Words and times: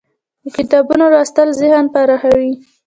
د 0.43 0.45
کتابونو 0.57 1.03
لوستل 1.13 1.47
ذهن 1.61 1.85
پراخوي. 1.93 2.51